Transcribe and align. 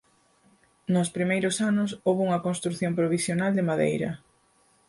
Nos 0.93 1.09
primeiros 1.15 1.55
anos 1.69 1.89
houbo 2.05 2.21
unha 2.27 2.43
construción 2.47 2.91
provisional 2.99 3.51
de 3.57 3.67
madeira. 3.69 4.09